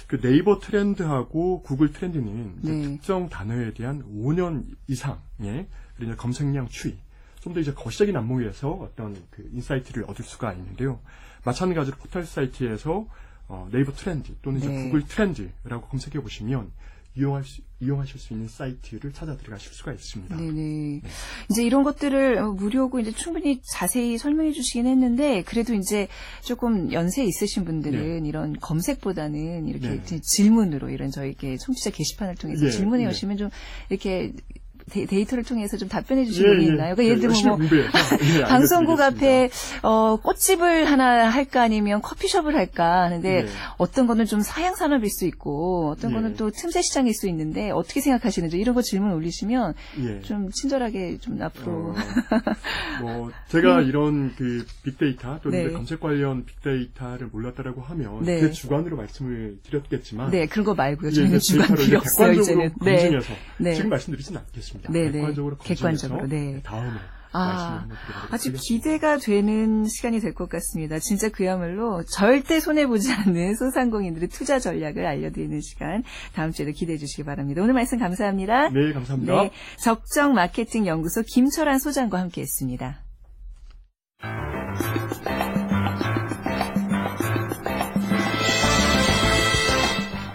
[0.06, 2.82] 그 네이버 트렌드하고 구글 트렌드는 네.
[2.82, 6.96] 특정 단어에 대한 5년 이상의 그리고 검색량 추이,
[7.40, 11.00] 좀 더 이제 거시적인 안목에서 어떤 그 insight를 얻을 수가 있는데요.
[11.44, 13.06] 마찬가지로 포털 사이트에서
[13.48, 14.84] 어, 네이버 트렌드 또는 이제 네.
[14.84, 16.70] 구글 트렌드라고 검색해 보시면
[17.18, 20.36] 이용할 수, 이용하실 수 있는 사이트를 찾아 들어가실 수가 있습니다.
[20.36, 21.02] 네네.
[21.50, 26.06] 이제 이런 것들을 어, 무료고 이제 충분히 자세히 설명해 주시긴 했는데 그래도 이제
[26.44, 30.20] 조금 연세 있으신 분들은 이런 검색보다는 이렇게 네.
[30.20, 33.08] 질문으로 이런 저희게 청취자 게시판을 통해서 예, 질문해 예.
[33.08, 33.50] 오시면 좀
[33.90, 34.32] 이렇게
[34.88, 36.94] 데, 이 터를 통해서 좀 답변해 주신 분이 있나요?
[36.94, 37.58] 그러니까 예 를 들면 열심히 뭐
[38.38, 39.00] 예, 방송국.
[39.00, 39.48] 앞에
[39.82, 43.48] 어, 꽃집을 하나 할까 아니면 커피숍을 할까 하는데 네.
[43.76, 46.14] 어떤 거는 좀 사양 산업일 수 있고 어떤 예.
[46.14, 49.74] 거는 또 틈새 시장일 수 있는데 어떻게 생각하시는지 이런 거 질문 올리시면
[50.04, 50.20] 예.
[50.22, 51.94] 좀 친절하게 좀 앞으로 어,
[53.02, 55.64] 뭐 제가 이런 그 빅데이터 또는 네.
[55.68, 58.40] 그 검색 관련 빅데이터를 몰랐다라고 하면 네.
[58.40, 61.10] 그 주관으로 말씀을 드렸겠지만 네 그런 거 말고요.
[61.10, 62.70] 예, 저희는 이제 주관 데이터를 필요 이제 없어요 이제는.
[62.82, 62.96] 네.
[62.96, 63.74] 검증해서 네.
[63.74, 64.77] 지금 말씀드리진 않겠습니다.
[64.90, 65.12] 네, 네.
[65.12, 66.60] 객관적으로 객관적으로, 네.
[66.62, 66.98] 다음에
[67.32, 67.84] 아,
[68.30, 68.52] 아주.
[68.56, 70.98] 기대가 되는 시간이 될 것 같습니다.
[70.98, 76.02] 진짜 그야말로 절대 손해보지 않는 소상공인들의 투자 전략을 알려드리는 시간
[76.34, 77.62] 다음 주에도 기대해 주시기 바랍니다.
[77.62, 78.70] 오늘 말씀 감사합니다.
[78.70, 79.42] 네, 감사합니다.
[79.42, 79.50] 네,
[79.82, 83.02] 적정 마케팅 연구소 김철환 소장과 함께 했습니다.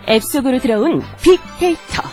[0.10, 2.13] 앱 속으로 들어온 빅데이터.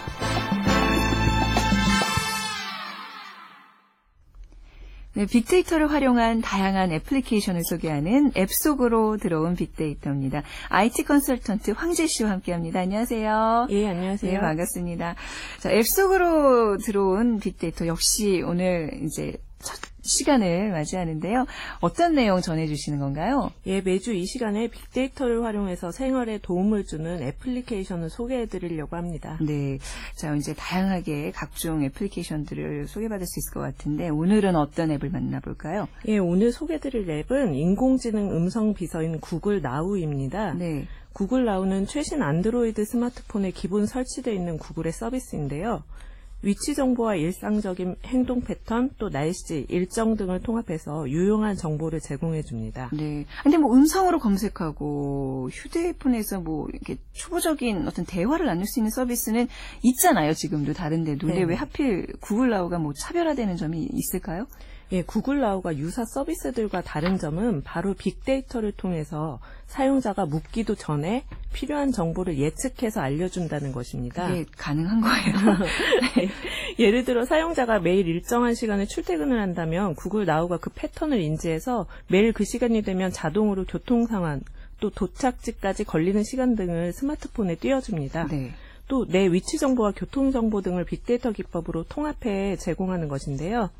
[5.13, 10.45] 네, 빅데이터를 활용한 다양한 애플리케이션을 소개하는 앱 속으로 들어온 빅데이터입니다.
[10.69, 12.79] IT 컨설턴트 황재 씨와 함께합니다.
[12.79, 13.67] 안녕하세요.
[13.71, 14.33] 예, 안녕하세요.
[14.33, 15.17] 네, 반갑습니다.
[15.59, 21.47] 자, 앱 속으로 들어온 빅데이터 역시 오늘 이제 첫 시간을 맞이하는데요.
[21.81, 23.51] 어떤 내용 전해주시는 건가요?
[23.67, 29.39] 예, 매주 이 시간에 빅데이터를 활용해서 생활에 도움을 주는 애플리케이션을 소개해 드리려고 합니다.
[29.41, 29.79] 네.
[30.15, 35.89] 자, 이제 다양하게 각종 애플리케이션들을 소개받을 수 있을 것 같은데 오늘은 어떤 앱을 만나볼까요?
[36.09, 40.55] 예, 오늘 소개해 드릴 앱은 인공지능 음성 비서인 구글 나우입니다.
[40.55, 40.87] 네.
[41.13, 45.83] 구글 나우는 최신 안드로이드 스마트폰에 기본 설치되어 있는 구글의 서비스인데요.
[46.43, 52.91] 위치 정보와 일상적인 행동 패턴, 또 날씨, 일정 등을 통합해서 유용한 정보를 제공해 줍니다.
[52.93, 53.27] 네.
[53.43, 59.49] 근데 뭐 음성으로 검색하고 휴대폰에서 뭐 이렇게 초보적인 어떤 대화를 나눌 수 있는 서비스는
[59.83, 60.33] 있잖아요.
[60.33, 61.27] 지금도 다른데도.
[61.27, 61.47] 근데 네.
[61.47, 64.47] 왜 하필 구글 나우가 뭐 차별화되는 점이 있을까요?
[64.93, 72.39] 예, 구글 나우가 유사 서비스들과 다른 점은 바로 빅데이터를 통해서 사용자가 묻기도 전에 필요한 정보를
[72.39, 74.27] 예측해서 알려준다는 것입니다.
[74.27, 75.59] 그게 가능한 거예요.
[76.17, 76.29] 네.
[76.81, 82.45] 예를 들어 사용자가 매일 일정한 시간에 출퇴근을 한다면 구글 나우가 그 패턴을 인지해서 매일 그
[82.45, 84.41] 시간이 되면 자동으로 교통 상황,
[84.81, 88.27] 또 도착지까지 걸리는 시간 등을 스마트폰에 띄워줍니다.
[88.27, 88.53] 네.
[88.89, 93.71] 또내 위치 정보와 교통 정보 등을 빅데이터 기법으로 통합해 제공하는 것인데요.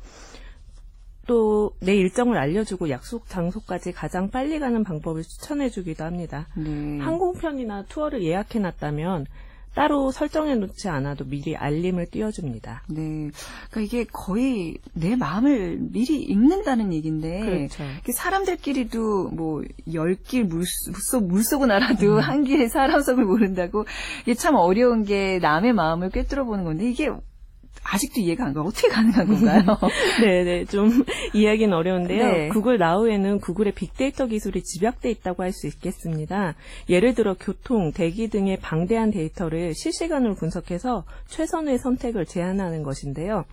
[1.31, 6.47] 또 내 일정을 알려주고 약속 장소까지 가장 빨리 가는 방법을 추천해주기도 합니다.
[6.55, 6.99] 네.
[6.99, 9.25] 항공편이나 투어를 예약해놨다면
[9.73, 12.83] 따로 설정해 놓지 않아도 미리 알림을 띄워줍니다.
[12.89, 13.31] 네.
[13.69, 17.83] 그러니까 이게 거의 내 마음을 미리 읽는다는 얘기인데 그렇죠.
[18.13, 23.85] 사람들끼리도 뭐 열길 물속 물속은 알아도 한 길에 사람 속을 모른다고
[24.23, 27.09] 이게 참 어려운 게 남의 마음을 꿰뚫어 보는 건데 이게
[27.83, 28.61] 아직도 이해가 안 가.
[28.61, 29.77] 어떻게 가능한 건가요?
[30.21, 31.03] 네네, 좀
[31.33, 32.25] 이야기는 어려운데요.
[32.31, 32.47] 네.
[32.49, 36.55] 구글 나우에는 구글의 빅데이터 기술이 집약돼 있다고 할 수 있겠습니다.
[36.89, 43.45] 예를 들어 교통, 대기 등의 방대한 데이터를 실시간으로 분석해서 최선의 선택을 제안하는 것인데요.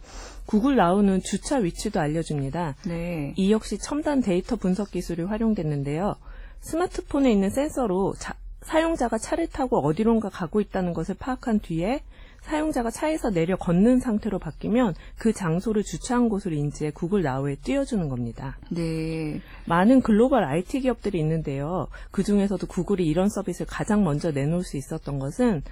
[0.47, 2.77] 구글 나우는 주차 위치도 알려줍니다.
[2.87, 3.33] 네.
[3.37, 6.15] 이 역시 첨단 데이터 분석 기술이 활용됐는데요.
[6.61, 12.03] 스마트폰에 있는 센서로 자- 사용자가 차를 타고 어디론가 가고 있다는 것을 파악한 뒤에
[12.43, 18.59] 사용자가 차에서 내려 걷는 상태로 바뀌면 그 장소를 주차한 곳을 인지해 구글 나우에 띄워주는 겁니다.
[18.71, 19.41] 네.
[19.67, 21.89] 많은 글로벌 IT 기업들이 있는데요.
[22.11, 25.63] 그 중에서도 구글이 이런 서비스를 가장 먼저 내놓을 수 있었던 것은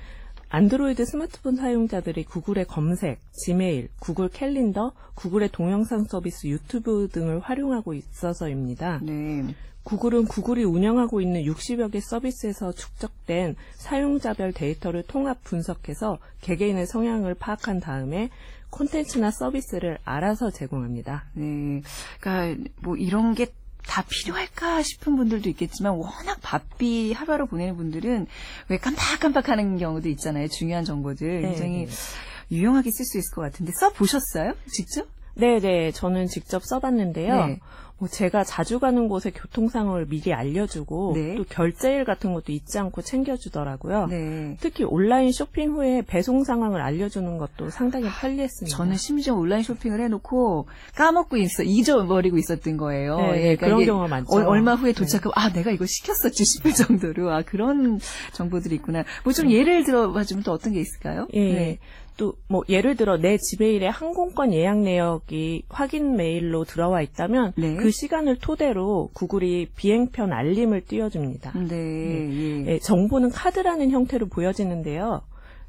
[0.49, 9.01] 안드로이드 스마트폰 사용자들이 구글의 검색, 지메일, 구글 캘린더, 구글의 동영상 서비스 유튜브 등을 활용하고 있어서입니다.
[9.03, 9.45] 네.
[9.87, 17.81] 구글은 구글이 운영하고 있는 60여 개 서비스에서 축적된 사용자별 데이터를 통합 분석해서 개개인의 성향을 파악한
[17.81, 18.31] 다음에
[18.71, 21.27] 콘텐츠나 서비스를 알아서 제공합니다.
[21.35, 21.83] 네.
[22.21, 23.47] 그러니까 뭐 이런 게
[23.87, 28.27] 다 필요할까 싶은 분들도 있겠지만 워낙 바삐 하루하루 보내는 분들은
[28.69, 30.49] 왜 깜빡깜빡하는 경우도 있잖아요.
[30.49, 31.93] 중요한 정보들 네, 굉장히 네.
[32.51, 34.55] 유용하게 쓸 수 있을 것 같은데 써 보셨어요?
[34.71, 35.07] 직접?
[35.37, 37.47] 네네, 저는 직접 써봤는데요.
[37.47, 37.61] 네.
[37.99, 41.35] 뭐 제가 자주 가는 곳의 교통 상황을 미리 알려주고 네.
[41.37, 44.07] 또 결제일 같은 것도 잊지 않고 챙겨주더라고요.
[44.09, 44.57] 네.
[44.61, 48.77] 특히 온라인 쇼핑 후에 배송 상황을 알려주는 것도 상당히 편리했습니다.
[48.77, 53.17] 저는 심지어 온라인 쇼핑을 해놓고 까먹고 있어 잊어버리고 있었던 거예요.
[53.17, 54.31] 네, 예, 그런 이게 경우가 많죠.
[54.37, 54.99] 어, 얼마 후에 네.
[54.99, 57.99] 도착하고 아 내가 이거 시켰었지 싶을 정도로 아 그런
[58.35, 59.05] 정보들이 있구나.
[59.25, 61.29] 뭐 좀 예를 들어봐 주면 또 어떤 게 있을까요?
[61.35, 61.79] 예.
[62.17, 62.33] 네.
[62.49, 67.77] 또뭐 예를 들어 내 지메일에 항공권 예약 내역이 확인 메일로 들어와 있다면 네.
[67.77, 71.53] 그 시간을 토대로 구글이 비행편 알림을 띄워줍니다.
[71.69, 71.77] 네.
[71.77, 72.67] 예.
[72.67, 75.23] 예, 정보는 카드라는 형태로 보여지는데요.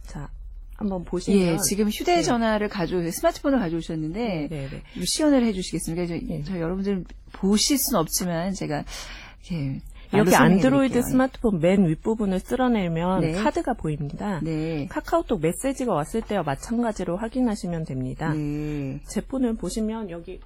[0.04, 0.30] 자,
[0.76, 4.84] 한번 보시면 예, 지금 휴대전화를 가져 스마트폰을 가져오셨는데 네, 네.
[4.94, 6.06] 좀 시연을 해주시겠습니까?
[6.06, 6.44] 저, 네.
[6.46, 8.84] 저 여러분들 보실 수는 없지만 제가
[9.42, 9.82] 이렇게
[10.14, 11.10] 이렇게 안드로이드 드릴게요.
[11.12, 13.32] 스마트폰 맨 윗부분을 쓸어내면 네.
[13.34, 14.40] 카드가 보입니다.
[14.44, 14.88] 네.
[14.88, 18.34] 카카오톡 메시지가 왔을 때와 마찬가지로 확인하시면 됩니다.
[18.34, 19.00] 네.
[19.08, 20.40] 제 폰을 보시면 여기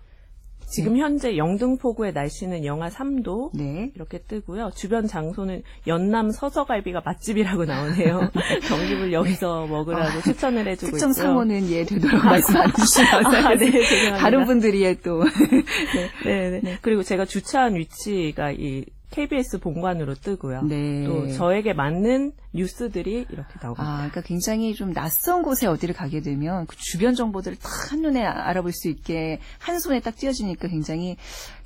[0.71, 3.91] 지금 현재 영등포구의 날씨는 영하 3도 네.
[3.93, 4.71] 이렇게 뜨고요.
[4.73, 8.31] 주변 장소는 연남 서서갈비가 맛집이라고 나오네요.
[8.69, 11.23] 정집을 여기서 먹으라고 추천을 해주고 아, 특정 있고요.
[11.23, 14.17] 상호는 예 되도록 말씀 안 주시면 아, 네, 죄송합니다.
[14.17, 15.23] 다른 분들이 예 또.
[16.23, 16.77] 네, 네.
[16.81, 20.63] 그리고 제가 주차한 위치가 이 KBS 본관으로 뜨고요.
[20.63, 21.05] 네.
[21.05, 23.83] 또 저에게 맞는 뉴스들이 이렇게 나옵니다.
[23.83, 28.71] 아, 그러니까 굉장히 좀 낯선 곳에 어디를 가게 되면 그 주변 정보들을 딱 한눈에 알아볼
[28.71, 31.17] 수 있게 한 손에 딱 띄어지니까 굉장히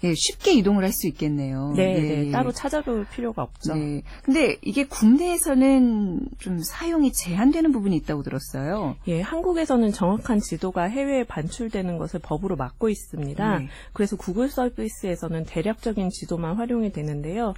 [0.04, 1.74] 예, 쉽게 이동을 할 수 있겠네요.
[1.76, 2.24] 네, 예.
[2.26, 2.32] 네.
[2.32, 3.76] 따로 찾아볼 필요가 없죠.
[3.76, 4.02] 네.
[4.24, 8.96] 근데 이게 국내에서는 좀 사용이 제한되는 부분이 있다고 들었어요.
[9.08, 13.60] 예, 한국에서는 정확한 지도가 해외에 반출되는 것을 법으로 막고 있습니다.
[13.60, 13.68] 네.
[13.94, 17.54] 그래서 구글 서비스에서는 대략적인 지도만 활용이 되는데요.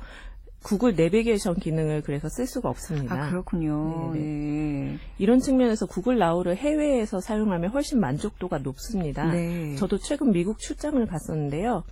[0.64, 3.16] 구글 내비게이션 기능을 그래서 쓸 수가 없습니다.
[3.26, 4.12] 아, 그렇군요.
[4.14, 4.98] 네, 네.
[5.18, 9.32] 이런 측면에서 구글 나우를 해외에서 사용하면 훨씬 만족도가 높습니다.
[9.32, 9.76] 네.
[9.76, 11.84] 저도 최근 미국 출장을 갔었는데요.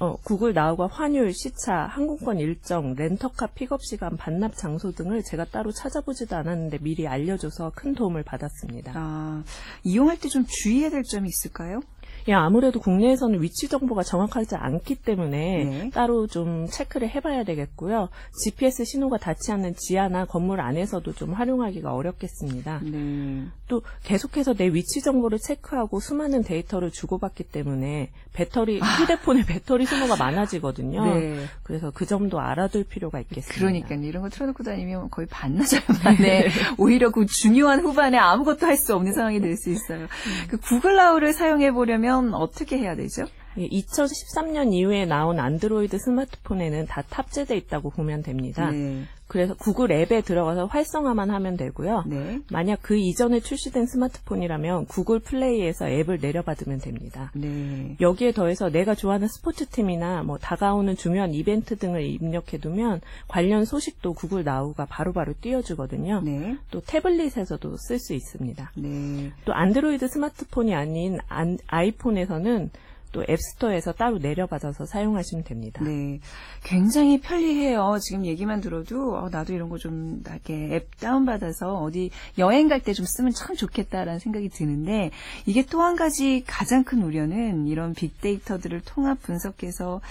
[0.00, 5.70] 어, 구글 나우가 환율, 시차, 항공권 일정, 렌터카 픽업 시간, 반납 장소 등을 제가 따로
[5.70, 8.92] 찾아보지도 않았는데 미리 알려줘서 큰 도움을 받았습니다.
[8.96, 9.44] 아,
[9.84, 11.80] 이용할 때 좀 주의해야 될 점이 있을까요?
[12.28, 15.90] 예, 아무래도 국내에서는 위치 정보가 정확하지 않기 때문에 네.
[15.90, 18.08] 따로 좀 체크를 해봐야 되겠고요.
[18.42, 22.80] GPS 신호가 닿지 않는 지하나 건물 안에서도 좀 활용하기가 어렵겠습니다.
[22.84, 23.44] 네.
[23.68, 31.02] 또 계속해서 내 위치 정보를 체크하고 수많은 데이터를 주고받기 때문에 배터리 휴대폰의 배터리 소모가 많아지거든요.
[31.02, 31.14] 아.
[31.14, 31.44] 네.
[31.62, 33.54] 그래서 그 점도 알아둘 필요가 있겠습니다.
[33.58, 34.02] 그러니까요.
[34.04, 36.46] 이런 거 틀어놓고 다니면 거의 반나절 만에
[36.78, 40.06] 오히려 그 중요한 후반에 아무것도 할 수 없는 상황이 될 수 있어요.
[40.48, 43.26] 그 구글 나우를 사용해 보려면 어떻게 해야 되죠?
[43.58, 48.70] 예, 2013년 이후에 나온 안드로이드 스마트폰에는 다 탑재돼 있다고 보면 됩니다.
[48.70, 49.04] 네.
[49.28, 52.04] 그래서 구글 앱에 들어가서 활성화만 하면 되고요.
[52.06, 52.40] 네.
[52.52, 57.32] 만약 그 이전에 출시된 스마트폰이라면 구글 플레이에서 앱을 내려받으면 됩니다.
[57.34, 57.96] 네.
[58.00, 64.84] 여기에 더해서 내가 좋아하는 스포츠팀이나 뭐 다가오는 중요한 이벤트 등을 입력해두면 관련 소식도 구글 나우가
[64.86, 66.20] 바로바로 띄워주거든요.
[66.24, 66.56] 네.
[66.70, 68.70] 또 태블릿에서도 쓸 수 있습니다.
[68.76, 69.32] 네.
[69.44, 72.70] 또 안드로이드 스마트폰이 아닌 안- 아이폰에서는
[73.16, 75.82] 또 앱스토어에서 따로 내려받아서 사용하시면 됩니다.
[75.82, 76.20] 네.
[76.62, 77.96] 굉장히 편리해요.
[78.02, 82.92] 지금 얘기만 들어도, 어, 나도 이런 거 좀, 이렇게 앱 다운받아서 어디 여행 갈 때
[82.92, 85.12] 좀 쓰면 참 좋겠다라는 생각이 드는데,
[85.46, 90.02] 이게 또 한 가지 가장 큰 우려는 이런 빅데이터들을 통합 분석해서,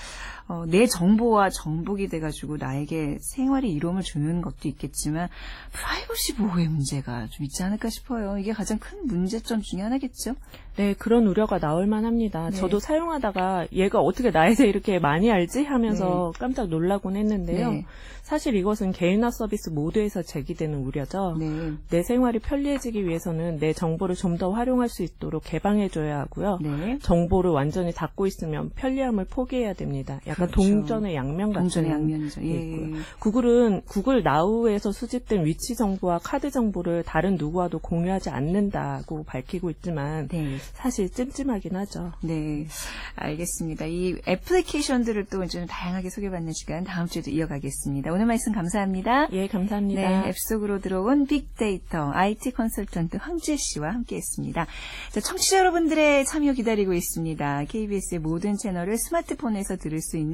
[0.47, 5.27] 어, 내 정보와 정복이 돼가지고 나에게 생활의 이로움을 주는 것도 있겠지만,
[5.71, 8.37] 프라이버시 보호의 문제가 좀 있지 않을까 싶어요.
[8.37, 10.35] 이게 가장 큰 문제점 중에 하나겠죠?
[10.75, 12.49] 네, 그런 우려가 나올 만합니다.
[12.49, 12.57] 네.
[12.57, 17.71] 저도 사용하다가 얘가 어떻게 나에 대해 이렇게 많이 알지 하면서 깜짝 놀라곤 했는데요.
[17.71, 17.85] 네.
[18.23, 21.37] 사실 이것은 개인화 서비스 모두에서 제기되는 우려죠.
[21.39, 21.73] 네.
[21.89, 26.59] 내 생활이 편리해지기 위해서는 내 정보를 좀 더 활용할 수 있도록 개방해줘야 하고요.
[26.61, 26.99] 네.
[27.01, 30.19] 정보를 완전히 닫고 있으면 편리함을 포기해야 됩니다.
[30.35, 30.69] 약간 그렇죠.
[30.69, 32.41] 동전의 양면 같은 동전의 양면이죠.
[32.41, 32.61] 게 예.
[32.61, 33.01] 있고요.
[33.19, 40.57] 구글은 구글 나우에서 수집된 위치 정보와 카드 정보를 다른 누구와도 공유하지 않는다고 밝히고 있지만 네.
[40.73, 42.11] 사실 찜찜하긴 하죠.
[42.21, 42.67] 네,
[43.15, 43.85] 알겠습니다.
[43.85, 48.11] 이 애플리케이션들을 또 이제 좀 다양하게 소개받는 시간 다음 주에도 이어가겠습니다.
[48.11, 49.29] 오늘 말씀 감사합니다.
[49.31, 50.01] 예, 감사합니다.
[50.01, 54.67] 네, 앱 속으로 들어온 빅데이터 IT 컨설턴트 황재 씨와 함께했습니다.
[55.11, 57.65] 자, 청취자 여러분들의 참여 기다리고 있습니다.
[57.65, 60.24] KBS의 모든 채널을 스마트폰에서 들을 수 있는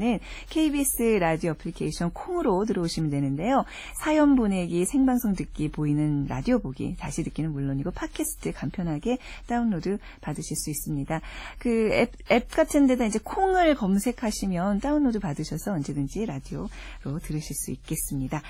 [0.49, 3.65] KBS 라디오 애플리케이션 콩으로 들어오시면 되는데요.
[3.99, 10.69] 사연 보내기, 생방송 듣기, 보이는 라디오 보기, 다시 듣기는 물론이고 팟캐스트 간편하게 다운로드 받으실 수
[10.69, 11.21] 있습니다.
[11.57, 18.41] 그 앱, 앱 같은 데다 이제 콩을 검색하시면 다운로드 받으셔서 언제든지 라디오로 들으실 수 있겠습니다.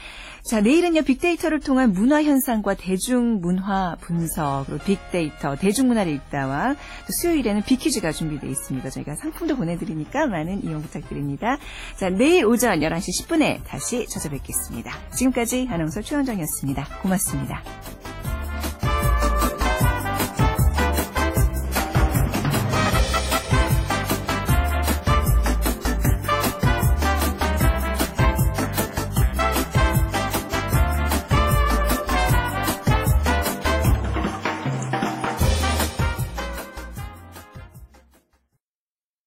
[0.43, 8.11] 자, 내일은요, 빅데이터를 통한 문화 현상과 대중문화 분석, 그리고 빅데이터, 대중문화를 읽다와 또 수요일에는 빅퀴즈가
[8.11, 8.89] 준비되어 있습니다.
[8.89, 11.57] 저희가 상품도 보내드리니까 많은 이용 부탁드립 바랍니다.
[11.95, 14.93] 자, 내일 오전 11시 10분에 다시 찾아뵙겠습니다.
[15.15, 16.99] 지금까지 아나운서 최원정이었습니다.
[17.01, 17.63] 고맙습니다.